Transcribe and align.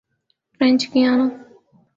French 0.57 0.81
Guiana 0.93 1.27